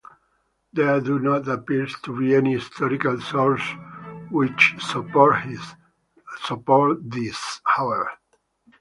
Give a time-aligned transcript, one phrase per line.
[0.73, 3.75] There do not appear to be any historical sources
[4.31, 5.43] which support
[7.03, 8.09] this, however.